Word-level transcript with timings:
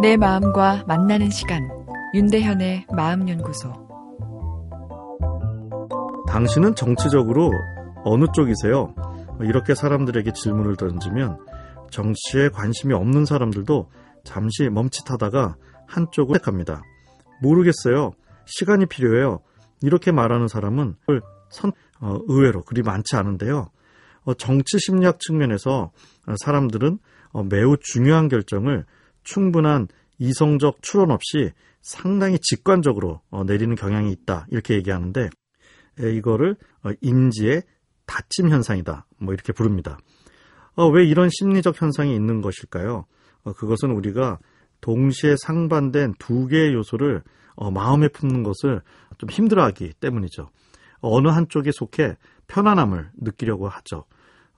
내 0.00 0.16
마음과 0.16 0.84
만나는 0.86 1.30
시간 1.30 1.68
윤대현의 2.14 2.86
마음연구소 2.92 3.72
당신은 6.26 6.74
정치적으로 6.74 7.50
어느 8.04 8.24
쪽이세요? 8.34 8.94
이렇게 9.40 9.74
사람들에게 9.74 10.32
질문을 10.32 10.76
던지면 10.76 11.38
정치에 11.90 12.48
관심이 12.48 12.94
없는 12.94 13.26
사람들도 13.26 13.90
잠시 14.24 14.68
멈칫하다가 14.70 15.56
한쪽을 15.86 16.38
택합니다. 16.38 16.82
모르겠어요. 17.42 18.12
시간이 18.46 18.86
필요해요. 18.86 19.40
이렇게 19.82 20.10
말하는 20.10 20.48
사람은 20.48 20.96
선, 21.50 21.72
어, 22.00 22.18
의외로 22.28 22.62
그리 22.62 22.82
많지 22.82 23.16
않은데요. 23.16 23.68
어, 24.24 24.34
정치 24.34 24.78
심리학 24.78 25.20
측면에서 25.20 25.92
사람들은 26.44 26.98
어, 27.32 27.42
매우 27.44 27.76
중요한 27.80 28.28
결정을 28.28 28.84
충분한 29.24 29.88
이성적 30.18 30.82
추론 30.82 31.10
없이 31.10 31.50
상당히 31.80 32.38
직관적으로 32.38 33.20
어, 33.30 33.44
내리는 33.44 33.74
경향이 33.74 34.12
있다 34.12 34.46
이렇게 34.50 34.74
얘기하는데 34.74 35.30
에, 36.00 36.12
이거를 36.14 36.56
어, 36.84 36.90
인지의 37.00 37.62
닫힘 38.06 38.50
현상이다 38.50 39.06
뭐 39.18 39.34
이렇게 39.34 39.52
부릅니다. 39.52 39.98
어, 40.74 40.88
왜 40.88 41.04
이런 41.04 41.28
심리적 41.30 41.80
현상이 41.80 42.14
있는 42.14 42.40
것일까요? 42.40 43.04
어, 43.44 43.52
그것은 43.52 43.90
우리가 43.90 44.38
동시에 44.80 45.36
상반된 45.36 46.14
두 46.18 46.46
개의 46.46 46.72
요소를 46.74 47.22
어, 47.54 47.70
마음에 47.70 48.08
품는 48.08 48.42
것을 48.42 48.80
좀 49.18 49.30
힘들어하기 49.30 49.94
때문이죠. 50.00 50.50
어느 51.02 51.28
한쪽에 51.28 51.70
속해 51.72 52.16
편안함을 52.46 53.10
느끼려고 53.16 53.68
하죠. 53.68 54.04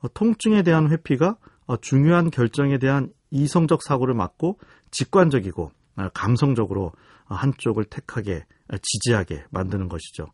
어, 0.00 0.08
통증에 0.14 0.62
대한 0.62 0.90
회피가 0.90 1.36
어, 1.66 1.76
중요한 1.78 2.30
결정에 2.30 2.78
대한 2.78 3.10
이성적 3.30 3.82
사고를 3.82 4.14
막고 4.14 4.58
직관적이고 4.90 5.72
어, 5.96 6.08
감성적으로 6.14 6.92
한쪽을 7.26 7.84
택하게 7.84 8.44
지지하게 8.80 9.44
만드는 9.50 9.88
것이죠. 9.88 10.26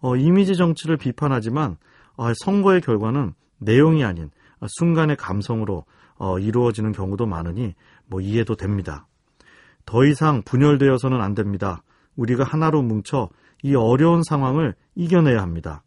어, 0.00 0.16
이미지 0.16 0.56
정치를 0.56 0.96
비판하지만 0.96 1.76
어, 2.16 2.32
선거의 2.34 2.80
결과는 2.80 3.34
내용이 3.58 4.04
아닌 4.04 4.30
순간의 4.78 5.16
감성으로 5.16 5.84
어, 6.16 6.38
이루어지는 6.38 6.92
경우도 6.92 7.26
많으니 7.26 7.74
뭐 8.06 8.20
이해도 8.20 8.56
됩니다. 8.56 9.06
더 9.86 10.04
이상 10.04 10.42
분열되어서는 10.42 11.20
안 11.20 11.34
됩니다. 11.34 11.82
우리가 12.16 12.44
하나로 12.44 12.82
뭉쳐 12.82 13.30
이 13.62 13.74
어려운 13.74 14.22
상황을 14.22 14.74
이겨내야 14.94 15.40
합니다. 15.40 15.82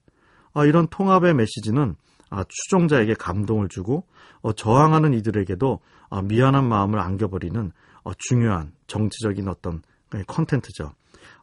아, 0.54 0.66
이런 0.66 0.88
통합의 0.88 1.34
메시지는 1.34 1.96
아, 2.30 2.44
추종자에게 2.48 3.16
감동을 3.16 3.70
주고 3.70 4.06
어, 4.42 4.54
저항하는 4.54 5.14
이들에게도 5.14 5.80
어, 6.10 6.22
미안한 6.22 6.68
마음을 6.68 7.00
안겨버리는 7.00 7.72
어, 8.04 8.12
중요한 8.18 8.72
정치적인 8.88 9.48
어떤 9.48 9.82
컨텐츠죠. 10.28 10.92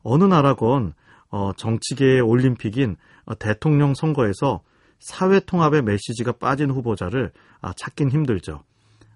어느 0.03 0.25
나라건 0.25 0.95
어, 1.31 1.53
정치계의 1.57 2.21
올림픽인 2.21 2.97
어, 3.25 3.35
대통령 3.37 3.95
선거에서 3.95 4.63
사회 4.99 5.41
통합의 5.41 5.83
메시지가 5.83 6.33
빠진 6.33 6.71
후보자를 6.71 7.33
아, 7.61 7.73
찾긴 7.75 8.11
힘들죠. 8.11 8.63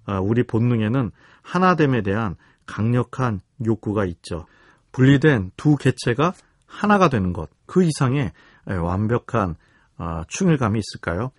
아, 0.07 0.21
우리 0.21 0.43
본능에는 0.43 1.11
하나됨에 1.43 2.03
대한 2.03 2.37
강력한 2.67 3.41
욕구가 3.65 4.05
있죠. 4.07 4.47
분리된 4.93 5.51
두 5.57 5.77
개체가 5.77 6.33
하나가 6.75 7.09
되는 7.09 7.33
것, 7.33 7.49
그 7.67 7.85
이상의 7.85 8.33
완벽한 8.67 9.57
아, 9.97 10.25
충일감이 10.29 10.81
있을까요? 10.81 11.31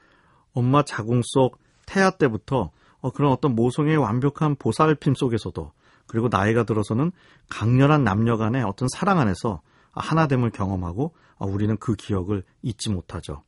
엄마 0.53 0.83
자궁 0.83 1.22
속 1.23 1.59
태아 1.86 2.11
때부터 2.11 2.72
어, 3.02 3.11
그런 3.11 3.31
어떤 3.31 3.53
모성의 3.53 3.97
완벽한 3.97 4.56
보살핌 4.56 5.16
속에서도 5.16 5.72
그리고 6.08 6.30
나이가 6.30 6.63
들어서는 6.63 7.11
강렬한 7.50 8.03
남녀 8.03 8.38
간의 8.38 8.63
어떤 8.63 8.88
사랑 8.88 9.19
안에서 9.19 9.61
하나됨을 9.91 10.51
경험하고 10.51 11.13
아, 11.38 11.46
우리는 11.46 11.75
그 11.78 11.96
기억을 11.96 12.44
잊지 12.62 12.90
못하죠. 12.90 13.44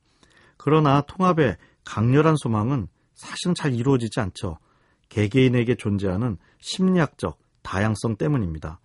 그러나 0.58 1.02
통합의 1.02 1.56
강렬한 1.86 2.36
소망은 2.36 2.90
사실은 3.16 3.56
잘 3.56 3.74
이루어지지 3.74 4.19
않죠. 4.19 4.58
개개인에게 5.08 5.75
존재하는 5.75 6.38
심리학적 6.59 7.40
다양성 7.64 8.18
때문입니다. 8.18 8.80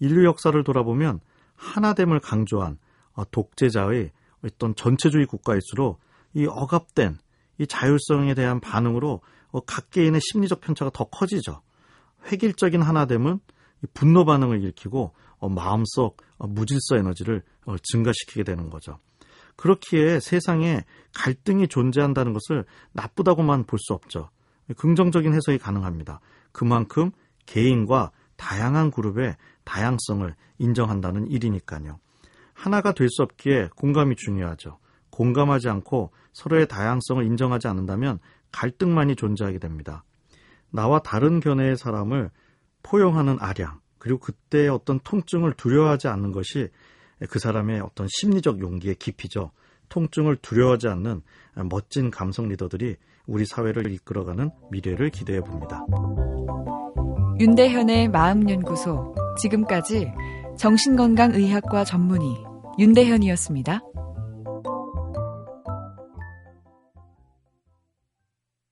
인류 0.00 0.24
역사를 0.24 0.62
돌아보면 0.64 1.20
하나됨을 1.58 2.20
강조한 2.20 2.78
어, 3.12 3.28
독재자의 3.30 4.12
어떤 4.44 4.74
전체주의 4.74 5.26
국가일수록 5.26 6.00
이 6.34 6.46
억압된 6.46 7.18
이 7.58 7.66
자율성에 7.66 8.34
대한 8.34 8.60
반응으로 8.60 9.20
어, 9.50 9.60
각 9.60 9.90
개인의 9.90 10.20
심리적 10.22 10.60
편차가 10.60 10.90
더 10.94 11.04
커지죠. 11.04 11.60
획일적인 12.30 12.80
하나됨은 12.80 13.40
분노 13.94 14.24
반응을 14.24 14.62
일으키고 14.62 15.14
어, 15.38 15.48
마음속 15.48 16.22
무질서 16.38 16.96
에너지를 16.96 17.42
증가시키게 17.82 18.44
되는 18.44 18.70
거죠. 18.70 18.98
그렇기에 19.56 20.20
세상에 20.20 20.84
갈등이 21.14 21.66
존재한다는 21.68 22.32
것을 22.32 22.64
나쁘다고만 22.92 23.64
볼 23.64 23.78
수 23.80 23.92
없죠. 23.92 24.30
긍정적인 24.76 25.34
해석이 25.34 25.58
가능합니다. 25.58 26.20
그만큼 26.52 27.10
개인과 27.46 28.12
다양한 28.36 28.90
그룹의 28.92 29.36
다양성을 29.68 30.34
인정한다는 30.58 31.30
일이니까요. 31.30 31.98
하나가 32.54 32.92
될 32.92 33.08
수 33.10 33.22
없기에 33.22 33.68
공감이 33.76 34.16
중요하죠. 34.16 34.78
공감하지 35.10 35.68
않고 35.68 36.10
서로의 36.32 36.66
다양성을 36.66 37.22
인정하지 37.22 37.68
않는다면 37.68 38.18
갈등만이 38.50 39.14
존재하게 39.14 39.58
됩니다. 39.58 40.04
나와 40.70 41.00
다른 41.00 41.40
견해의 41.40 41.76
사람을 41.76 42.30
포용하는 42.82 43.36
아량, 43.40 43.80
그리고 43.98 44.18
그때의 44.20 44.70
어떤 44.70 45.00
통증을 45.00 45.52
두려워하지 45.52 46.08
않는 46.08 46.32
것이 46.32 46.68
그 47.28 47.38
사람의 47.38 47.80
어떤 47.80 48.06
심리적 48.08 48.60
용기의 48.60 48.94
깊이죠. 48.94 49.50
통증을 49.90 50.36
두려워하지 50.36 50.88
않는 50.88 51.22
멋진 51.68 52.10
감성 52.10 52.48
리더들이 52.48 52.96
우리 53.26 53.44
사회를 53.44 53.92
이끌어가는 53.92 54.50
미래를 54.70 55.10
기대해 55.10 55.40
봅니다. 55.40 55.84
윤대현의 57.40 58.08
마음연구소 58.08 59.14
지금까지 59.38 60.12
정신건강의학과 60.56 61.84
전문의 61.84 62.28
윤대현이었습니다. 62.78 63.82